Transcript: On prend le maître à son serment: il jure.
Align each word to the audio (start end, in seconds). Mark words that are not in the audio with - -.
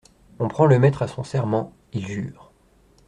On 0.39 0.47
prend 0.47 0.65
le 0.65 0.79
maître 0.79 1.03
à 1.03 1.07
son 1.07 1.23
serment: 1.23 1.73
il 1.93 2.07
jure. 2.07 2.51